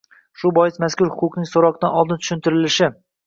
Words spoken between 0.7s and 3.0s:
mazkur huquqning so‘roqdan oldin tushuntirilishi